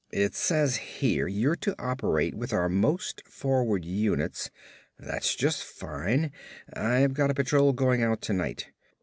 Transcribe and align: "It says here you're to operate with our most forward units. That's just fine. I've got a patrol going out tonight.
"It 0.11 0.33
says 0.33 0.77
here 0.77 1.27
you're 1.27 1.55
to 1.57 1.79
operate 1.79 2.33
with 2.33 2.53
our 2.53 2.67
most 2.67 3.21
forward 3.27 3.85
units. 3.85 4.49
That's 4.97 5.35
just 5.35 5.63
fine. 5.63 6.31
I've 6.73 7.13
got 7.13 7.29
a 7.29 7.35
patrol 7.35 7.71
going 7.71 8.01
out 8.01 8.19
tonight. 8.19 8.71